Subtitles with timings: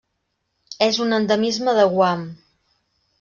[0.85, 2.25] És un endemisme de Guam.